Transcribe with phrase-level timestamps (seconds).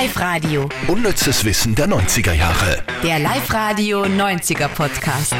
[0.00, 0.66] Live-Radio.
[0.88, 2.82] Unnützes Wissen der 90er Jahre.
[3.02, 5.34] Der Live-Radio 90er Podcast.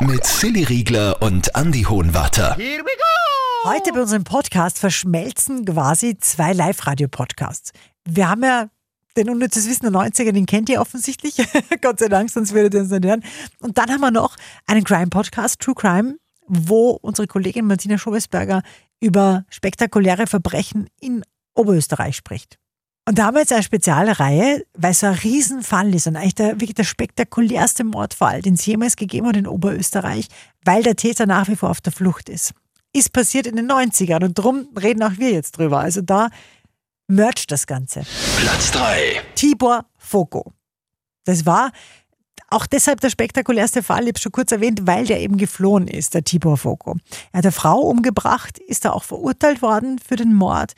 [0.00, 2.56] Mit Silly Riegler und Andy Hohenwarter.
[3.62, 7.70] Heute bei unserem Podcast verschmelzen quasi zwei Live-Radio-Podcasts.
[8.04, 8.68] Wir haben ja
[9.16, 11.36] den Unnützes Wissen der 90er, den kennt ihr offensichtlich.
[11.80, 13.22] Gott sei Dank, sonst würdet ihr uns nicht hören.
[13.60, 14.34] Und dann haben wir noch
[14.66, 16.16] einen Crime-Podcast, True Crime,
[16.48, 18.64] wo unsere Kollegin Martina Schobesberger
[18.98, 21.22] über spektakuläre Verbrechen in
[21.54, 22.58] Oberösterreich spricht.
[23.06, 26.34] Und da haben wir jetzt eine Spezialreihe, weil es so ein Riesenfall ist und eigentlich
[26.34, 30.28] der, wirklich der spektakulärste Mordfall, den es jemals gegeben hat in Oberösterreich,
[30.64, 32.52] weil der Täter nach wie vor auf der Flucht ist.
[32.92, 35.80] Ist passiert in den 90ern und darum reden auch wir jetzt drüber.
[35.80, 36.28] Also da
[37.08, 38.02] mercht das Ganze.
[38.36, 39.22] Platz 3.
[39.34, 40.52] Tibor Foko.
[41.24, 41.72] Das war
[42.48, 46.14] auch deshalb der spektakulärste Fall, ich habe schon kurz erwähnt, weil der eben geflohen ist,
[46.14, 46.96] der Tibor Foko.
[47.32, 50.72] Er hat eine Frau umgebracht, ist da auch verurteilt worden für den Mord.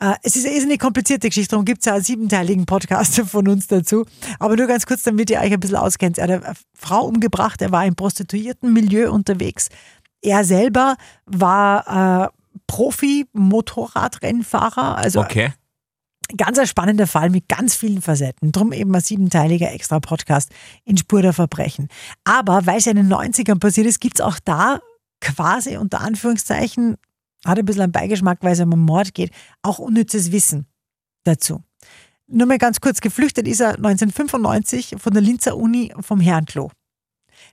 [0.00, 3.66] Äh, Es ist eine komplizierte Geschichte, darum gibt es ja einen siebenteiligen Podcast von uns
[3.66, 4.04] dazu.
[4.38, 6.18] Aber nur ganz kurz, damit ihr euch ein bisschen auskennt.
[6.18, 9.68] Er hat eine Frau umgebracht, er war im Prostituiertenmilieu unterwegs.
[10.22, 12.28] Er selber war äh,
[12.66, 15.52] Profi-Motorradrennfahrer, also Okay.
[16.36, 18.52] ganz ein spannender Fall mit ganz vielen Facetten.
[18.52, 20.50] Drum eben ein siebenteiliger extra Podcast
[20.84, 21.88] in Spur der Verbrechen.
[22.24, 24.80] Aber weil es ja in den 90ern passiert ist, gibt es auch da
[25.20, 26.96] quasi unter Anführungszeichen,
[27.44, 29.30] hat ein bisschen einen Beigeschmack, weil es um Mord geht,
[29.62, 30.66] auch unnützes Wissen
[31.24, 31.62] dazu.
[32.26, 36.70] Nur mal ganz kurz, geflüchtet ist er 1995 von der Linzer Uni vom Herrenklo.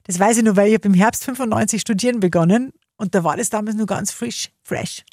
[0.04, 3.36] Das weiß ich nur, weil ich habe im Herbst 95 studieren begonnen und da war
[3.36, 5.04] das damals nur ganz frisch, fresh.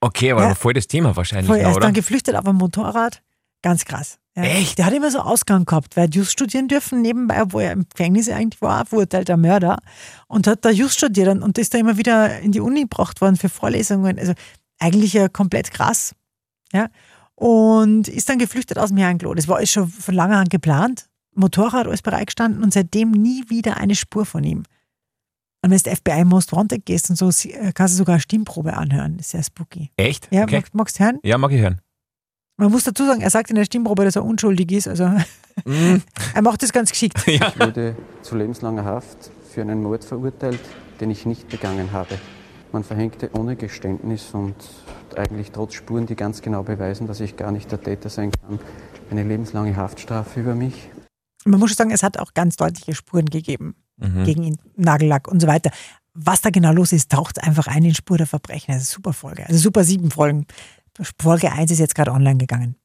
[0.00, 0.54] Okay, aber Ja.
[0.54, 1.86] voll das Thema wahrscheinlich, Voll, er ist oder?
[1.86, 3.22] dann geflüchtet auf einem Motorrad.
[3.62, 4.18] Ganz krass.
[4.36, 4.42] Ja.
[4.42, 4.76] Echt?
[4.78, 7.72] Der hat immer so Ausgang gehabt, weil er hat Just studieren dürfen nebenbei, obwohl er
[7.72, 9.78] im Gefängnis eigentlich war, verurteilter Mörder.
[10.28, 13.36] Und hat da Just studiert und- ist da immer wieder in die Uni gebracht worden
[13.36, 14.18] für Vorlesungen.
[14.18, 14.34] Also
[14.78, 16.14] eigentlich ja komplett krass.
[16.72, 16.88] Ja.
[17.34, 19.32] Und ist dann geflüchtet aus dem Herrenklo.
[19.34, 21.06] Das war alles schon von langer Hand geplant.
[21.34, 24.64] Motorrad alles bereitgestanden und seitdem nie wieder eine Spur von ihm.
[25.62, 28.74] Und wenn du FBI Most Wanted gehst und so, äh, kannst du sogar eine Stimmprobe
[28.76, 29.18] anhören.
[29.18, 29.90] Ist sehr spooky.
[29.96, 30.28] Echt?
[30.30, 30.56] Ja, okay.
[30.56, 31.18] magst, magst du hören?
[31.24, 31.80] Ja, mag ich hören.
[32.58, 34.88] Man muss dazu sagen, er sagt in der Stimmprobe, dass er unschuldig ist.
[34.88, 35.10] Also
[35.64, 35.96] Mm,
[36.34, 37.26] er macht das ganz geschickt.
[37.26, 37.48] ja.
[37.48, 40.60] Ich wurde zu lebenslanger Haft für einen Mord verurteilt,
[41.00, 42.18] den ich nicht begangen habe.
[42.72, 44.54] Man verhängte ohne Geständnis und
[45.16, 48.58] eigentlich trotz Spuren, die ganz genau beweisen, dass ich gar nicht der Täter sein kann,
[49.10, 50.90] eine lebenslange Haftstrafe über mich.
[51.46, 54.24] Man muss schon sagen, es hat auch ganz deutliche Spuren gegeben Mhm.
[54.24, 55.70] gegen ihn, Nagellack und so weiter.
[56.12, 58.74] Was da genau los ist, taucht einfach ein in Spur der Verbrechen.
[58.74, 59.46] Also super Folge.
[59.46, 60.44] Also super sieben Folgen.
[61.20, 62.76] Folge 1 ist jetzt gerade online gegangen.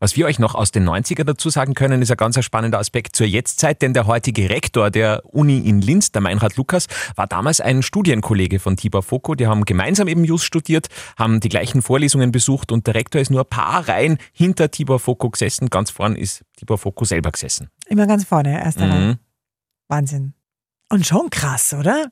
[0.00, 3.16] Was wir euch noch aus den 90er dazu sagen können, ist ein ganz spannender Aspekt
[3.16, 6.86] zur Jetztzeit, denn der heutige Rektor der Uni in Linz, der Meinrad Lukas,
[7.16, 9.34] war damals ein Studienkollege von Tibor Foko.
[9.34, 13.30] Die haben gemeinsam eben Just studiert, haben die gleichen Vorlesungen besucht und der Rektor ist
[13.30, 15.68] nur ein paar Reihen hinter Tibor Foko gesessen.
[15.68, 17.68] Ganz vorn ist Tibor Foko selber gesessen.
[17.86, 19.06] Immer ganz vorne, erster Reihe.
[19.06, 19.18] Mhm.
[19.88, 20.34] Wahnsinn.
[20.90, 22.10] Und schon krass, oder?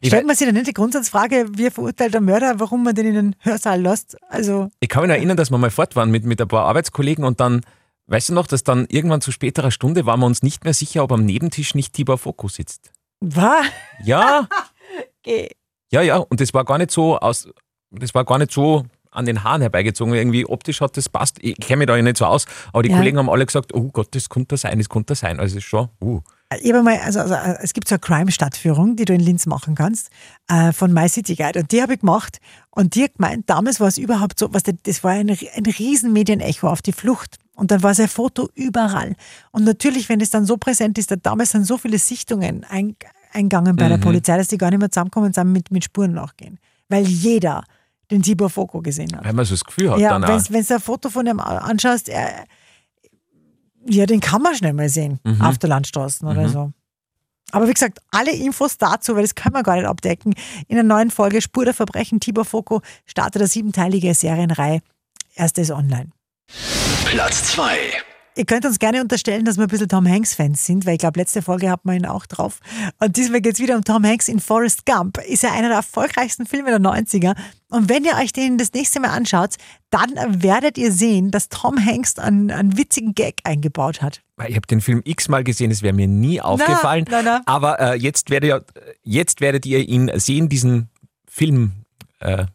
[0.00, 3.06] Ich Stellt man sich dann nicht die Grundsatzfrage, wie ein verurteilter Mörder, warum man den
[3.06, 4.16] in den Hörsaal lässt?
[4.28, 7.24] Also, Ich kann mich erinnern, dass wir mal fort waren mit, mit ein paar Arbeitskollegen
[7.24, 7.60] und dann,
[8.06, 11.02] weißt du noch, dass dann irgendwann zu späterer Stunde waren wir uns nicht mehr sicher,
[11.04, 12.92] ob am Nebentisch nicht Tibor Foko sitzt.
[13.20, 13.66] was?
[14.02, 14.48] Ja,
[15.26, 15.50] Okay.
[15.90, 16.16] ja, ja.
[16.18, 17.48] Und das war gar nicht so aus,
[17.90, 20.12] das war gar nicht so an den Haaren herbeigezogen.
[20.14, 21.38] Irgendwie optisch hat das passt.
[21.40, 22.96] Ich kenne mich da ja nicht so aus, aber die Ja.
[22.96, 25.38] Kollegen haben alle gesagt, oh Gott, das könnte sein, das könnte sein.
[25.40, 26.20] Also es ist schon, uh.
[26.60, 29.74] Ich habe mal, also, also es gibt so eine Crime-Stadtführung, die du in Linz machen
[29.74, 30.10] kannst,
[30.48, 31.60] äh, von My City Guide.
[31.60, 32.38] Und die habe ich gemacht.
[32.70, 36.12] Und die hat gemeint, damals war es überhaupt so, was, das war ein, ein riesen
[36.12, 37.36] Medienecho auf die Flucht.
[37.54, 39.14] Und dann war sein Foto überall.
[39.52, 42.96] Und natürlich, wenn es dann so präsent ist, da damals sind so viele Sichtungen ein,
[43.32, 46.12] eingegangen bei der Polizei, dass die gar nicht mehr zusammenkommen und zusammen mit, mit Spuren
[46.12, 46.58] nachgehen.
[46.88, 47.64] Weil jeder
[48.10, 49.24] den Tibor Foko gesehen hat.
[49.24, 50.50] Weil man so das Gefühl hat Ja, dann auch.
[50.50, 52.44] wenn du ein Foto von ihm anschaust, er,
[53.88, 55.40] ja, den kann man schnell mal sehen Mhm.
[55.42, 56.72] auf der Landstraße oder so.
[57.52, 60.34] Aber wie gesagt, alle Infos dazu, weil das kann man gar nicht abdecken,
[60.66, 64.80] in der neuen Folge Spur der Verbrechen, Tibor Foko startet eine siebenteilige Serienreihe.
[65.36, 66.10] Erste ist online.
[67.04, 67.76] Platz 2.
[68.36, 71.20] Ihr könnt uns gerne unterstellen, dass wir ein bisschen Tom Hanks-Fans sind, weil ich glaube,
[71.20, 72.58] letzte Folge hat man ihn auch drauf.
[72.98, 75.18] Und diesmal geht es wieder um Tom Hanks in Forrest Gump.
[75.18, 77.36] Ist ja einer der erfolgreichsten Filme der 90er.
[77.70, 79.54] Und wenn ihr euch den das nächste Mal anschaut,
[79.90, 80.10] dann
[80.42, 84.22] werdet ihr sehen, dass Tom Hanks einen, einen witzigen Gag eingebaut hat.
[84.48, 87.04] Ich habe den Film x-mal gesehen, es wäre mir nie aufgefallen.
[87.08, 87.42] na, na.
[87.46, 88.64] Aber äh, jetzt, werdet ihr,
[89.04, 90.88] jetzt werdet ihr ihn sehen, diesen
[91.28, 91.72] Film,
[92.18, 92.46] äh,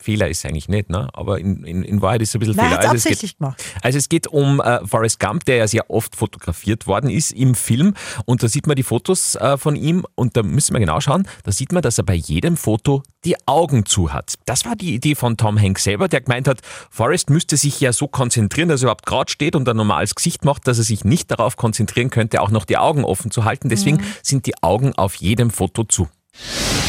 [0.00, 1.08] Fehler ist eigentlich nicht, ne?
[1.12, 2.90] aber in, in, in Wahrheit ist es ein bisschen Nein, Fehler.
[2.90, 3.64] Also es geht, gemacht.
[3.82, 7.54] also es geht um äh, Forrest Gump, der ja sehr oft fotografiert worden ist im
[7.54, 7.94] Film.
[8.24, 11.26] Und da sieht man die Fotos äh, von ihm und da müssen wir genau schauen.
[11.42, 14.34] Da sieht man, dass er bei jedem Foto die Augen zu hat.
[14.46, 16.60] Das war die Idee von Tom Hanks selber, der gemeint hat,
[16.90, 20.44] Forrest müsste sich ja so konzentrieren, dass er überhaupt gerade steht und ein normales Gesicht
[20.44, 23.68] macht, dass er sich nicht darauf konzentrieren könnte, auch noch die Augen offen zu halten.
[23.68, 26.08] Deswegen sind die Augen auf jedem Foto zu.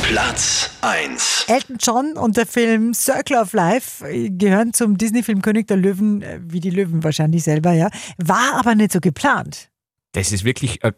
[0.10, 1.46] Platz 1.
[1.50, 6.40] Elton John und der Film Circle of Life gehören zum Disney-Film König der Löwen, äh,
[6.42, 7.92] wie die Löwen wahrscheinlich selber, ja.
[8.18, 9.70] War aber nicht so geplant.
[10.14, 10.94] Das ist wirklich, äh,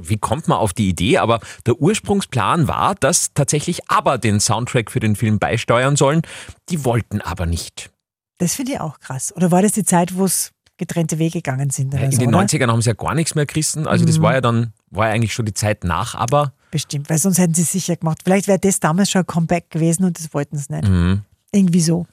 [0.00, 1.18] wie kommt man auf die Idee?
[1.18, 6.22] Aber der Ursprungsplan war, dass tatsächlich aber den Soundtrack für den Film beisteuern sollen.
[6.68, 7.92] Die wollten aber nicht.
[8.38, 9.32] Das finde ich auch krass.
[9.36, 11.94] Oder war das die Zeit, wo es getrennte Wege gegangen sind?
[11.94, 12.44] Oder In so, den oder?
[12.44, 13.86] 90ern haben sie ja gar nichts mehr gerissen.
[13.86, 17.18] Also das war ja dann, war ja eigentlich schon die Zeit nach, aber Bestimmt, weil
[17.18, 18.20] sonst hätten sie es sicher gemacht.
[18.24, 20.88] Vielleicht wäre das damals schon ein Comeback gewesen und das wollten sie nicht.
[20.88, 21.20] Mhm.
[21.52, 22.06] Irgendwie so.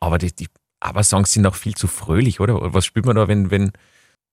[0.00, 0.48] Aber die, die
[0.80, 2.72] Aber-Songs sind auch viel zu fröhlich, oder?
[2.72, 3.70] Was spielt man da, wenn, wenn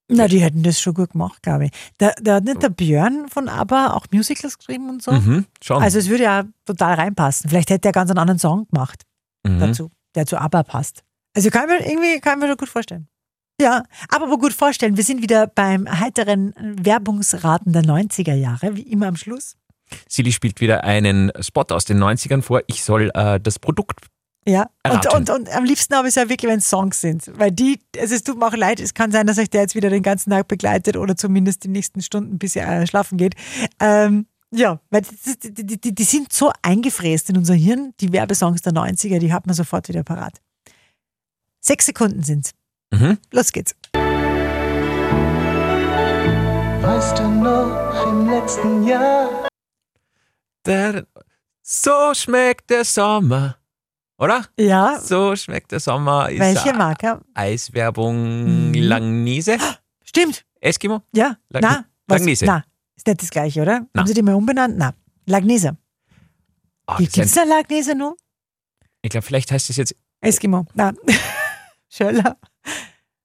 [0.07, 1.71] Na, die hätten das schon gut gemacht, glaube ich.
[1.97, 5.11] Da, da hat nicht der Björn von ABBA auch Musicals geschrieben und so.
[5.11, 5.83] mhm, schon.
[5.83, 7.49] Also es würde ja total reinpassen.
[7.49, 9.03] Vielleicht hätte er ganz einen anderen Song gemacht
[9.45, 9.59] mhm.
[9.59, 11.03] dazu, der zu ABBA passt.
[11.35, 13.09] Also kann ich mir irgendwie kann ich mir das gut vorstellen.
[13.59, 18.83] Ja, aber wo gut vorstellen, wir sind wieder beim heiteren Werbungsraten der 90er Jahre, wie
[18.83, 19.57] immer am Schluss.
[20.09, 22.61] Silly spielt wieder einen Spot aus den 90ern vor.
[22.67, 24.07] Ich soll äh, das Produkt.
[24.47, 25.15] Ja, und, Erraten.
[25.15, 27.31] und, und am liebsten habe ich es ja wirklich, wenn es Songs sind.
[27.35, 29.73] Weil die, also es tut mir auch leid, es kann sein, dass euch der jetzt
[29.73, 33.33] wieder den ganzen Tag begleitet oder zumindest die nächsten Stunden, bis ihr äh, schlafen geht.
[33.79, 38.61] Ähm, ja, weil die, die, die, die sind so eingefräst in unser Hirn, die Werbesongs
[38.61, 40.39] der 90er, die hat man sofort wieder parat.
[41.59, 42.51] Sechs Sekunden sind's.
[42.91, 43.17] Mhm.
[43.31, 43.75] Los geht's.
[46.81, 49.44] Weißt du noch im letzten Jahr?
[50.65, 51.05] Der,
[51.61, 53.57] so schmeckt der Sommer.
[54.17, 54.45] Oder?
[54.57, 56.29] Ja, So schmeckt der Sommer.
[56.29, 57.21] Ist welche Marke?
[57.33, 58.73] Eiswerbung Mhm.
[58.73, 59.57] Langnese?
[60.03, 61.01] Stimmt, Eskimo?
[61.13, 61.37] ja.
[61.49, 62.19] Lag- na, was?
[62.19, 62.45] Langnese.
[62.45, 62.63] Na,
[62.95, 63.85] ist nicht das gleiche, oder?
[63.93, 63.99] Na.
[64.01, 64.75] Haben sie die mal umbenannt?
[64.77, 64.93] Na,
[65.25, 65.77] Lagnese.
[66.87, 68.15] Ah, Wie das ist ein- gibt's da Lagnese noch?
[69.01, 70.65] ich glaube, vielleicht heißt es jetzt Eskimo.
[70.73, 70.93] Na,
[71.89, 72.37] Schöller.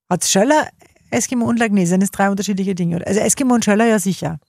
[0.09, 0.69] Hat Schöller,
[1.11, 2.97] Eskimo und Lagnese, sind das drei unterschiedliche Dinge.
[2.97, 3.07] oder?
[3.07, 4.41] Also Eskimo und Schöller ja sicher.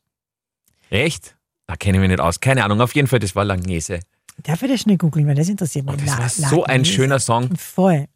[0.90, 1.38] echt?
[1.72, 2.42] Da kenne ich mich nicht aus.
[2.42, 2.82] Keine Ahnung.
[2.82, 4.02] Auf jeden Fall, das war Langnese.
[4.44, 5.94] Darf ich das schnell googeln, weil das interessiert mich.
[5.94, 7.56] Und das La- war so ein schöner Song.
[7.56, 8.08] Voll.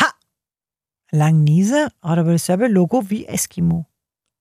[0.00, 0.12] Ha!
[1.10, 3.86] Langnese hat aber dasselbe Logo wie Eskimo.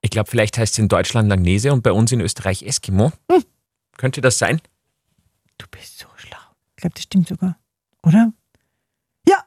[0.01, 3.11] Ich glaube, vielleicht heißt es in Deutschland Langnese und bei uns in Österreich Eskimo.
[3.31, 3.43] Hm.
[3.97, 4.61] Könnte das sein?
[5.57, 6.37] Du bist so schlau.
[6.75, 7.57] Ich glaube, das stimmt sogar.
[8.03, 8.33] Oder?
[9.27, 9.37] Ja,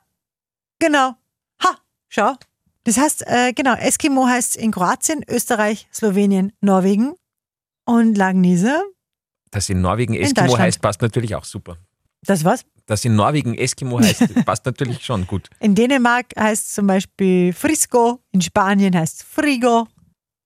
[0.80, 1.14] genau.
[1.62, 1.76] Ha,
[2.08, 2.34] schau.
[2.82, 7.14] Das heißt, äh, genau, Eskimo heißt in Kroatien, Österreich, Slowenien, Norwegen.
[7.84, 8.82] Und Lagnese,
[9.50, 10.62] Dass in Norwegen Eskimo Deutschland.
[10.62, 11.76] heißt, passt natürlich auch super.
[12.22, 12.64] das was?
[12.86, 15.48] Dass in Norwegen Eskimo heißt, passt natürlich schon gut.
[15.60, 19.86] In Dänemark heißt es zum Beispiel Frisco, in Spanien heißt es Frigo,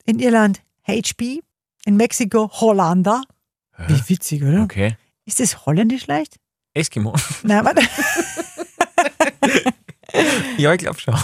[0.05, 1.41] in Irland HB,
[1.87, 3.23] in Mexiko Hollander.
[3.89, 4.63] Wie witzig, oder?
[4.63, 4.97] Okay.
[5.25, 6.37] Ist das holländisch leicht?
[6.75, 7.15] Eskimo.
[7.43, 7.83] Nein, warte.
[10.59, 11.15] ja, ich glaube schon.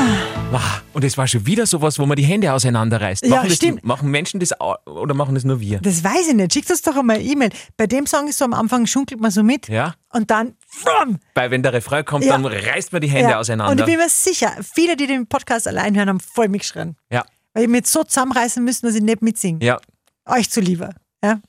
[0.00, 0.52] Sommer.
[0.52, 3.22] Wah, Und es war schon wieder sowas, wo man die Hände auseinanderreißt.
[3.24, 3.84] Ja, machen das, stimmt.
[3.84, 5.78] Machen Menschen das oder machen das nur wir?
[5.80, 6.52] Das weiß ich nicht.
[6.52, 7.50] Schickt uns doch einmal eine E-Mail.
[7.76, 9.94] Bei dem Song ist so am Anfang schunkelt man so mit Ja?
[10.12, 12.32] und dann frum, Weil wenn der Refrain kommt, Ja.
[12.32, 13.38] dann reißt man die Hände Ja.
[13.38, 13.72] auseinander.
[13.72, 16.96] Und ich bin mir sicher, viele, die den Podcast allein hören, haben voll mitgeschrien.
[17.12, 19.60] ja, Weil ich jetzt so zusammenreißen müssen, dass ich nicht mitsingen.
[19.60, 19.78] ja.
[20.26, 20.90] Euch zuliebe.
[21.24, 21.40] Ja?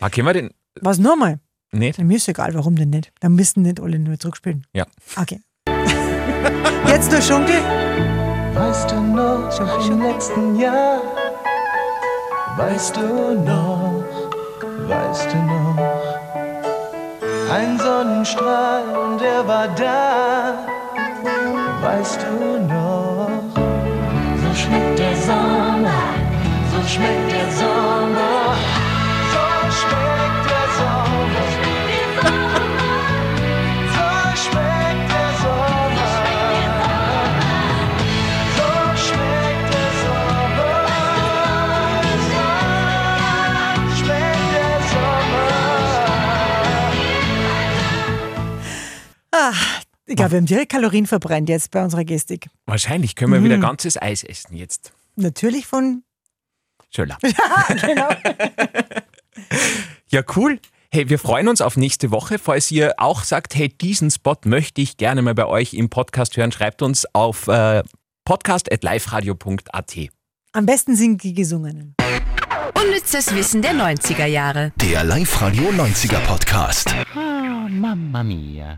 [0.00, 0.50] Ah, können wir den
[0.80, 1.40] Was nochmal?
[1.72, 1.98] nicht?
[1.98, 3.10] Mir ist egal, warum denn nicht.
[3.20, 4.64] Dann müssen nicht alle nur zurückspielen.
[4.72, 4.86] Ja.
[5.16, 5.40] Okay.
[6.86, 7.60] Jetzt nur Schunkel.
[8.58, 11.00] Weißt du noch im letzten Jahr?
[12.56, 14.02] Weißt du noch?
[14.88, 15.76] Weißt du noch?
[17.54, 18.82] Ein Sonnenstrahl,
[19.20, 20.54] der war da.
[21.82, 23.30] Weißt du noch?
[24.42, 26.00] So schmeckt der Sommer,
[26.72, 28.56] so schmeckt der Sommer,
[29.32, 30.17] so schmeckt
[50.18, 52.48] glaube, wir haben direkt Kalorien verbrennt jetzt bei unserer Gestik.
[52.66, 54.92] Wahrscheinlich können wir wieder ganzes Eis essen jetzt.
[55.16, 56.02] Natürlich von.
[56.90, 57.18] Schöner.
[57.80, 58.08] genau.
[60.10, 60.58] Ja, cool.
[60.90, 62.38] Hey, wir freuen uns auf nächste Woche.
[62.38, 66.36] Falls ihr auch sagt, hey, diesen Spot möchte ich gerne mal bei euch im Podcast
[66.36, 67.82] hören, schreibt uns auf äh,
[68.24, 69.96] podcast.liferadio.at.
[70.52, 71.94] Am besten sind die gesungenen.
[72.74, 74.72] Unnützes Wissen der 90er Jahre.
[74.80, 76.94] Der Live-Radio 90er Podcast.
[77.14, 78.76] Mamma mia.